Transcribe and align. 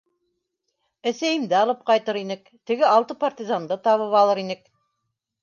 —Әсәйемде 1.11 1.55
алып 1.57 1.83
ҡайтыр 1.89 2.19
инек, 2.23 2.49
теге 2.71 2.89
алты 2.93 3.19
партизанды 3.27 3.79
табып 3.91 4.19
алыр 4.25 4.43
инек. 4.47 4.67